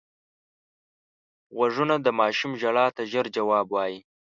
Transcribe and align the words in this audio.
غوږونه 1.55 1.95
د 2.01 2.07
ماشوم 2.19 2.51
ژړا 2.61 2.87
ته 2.95 3.01
ژر 3.11 3.25
ځواب 3.35 3.67
وايي 3.71 3.99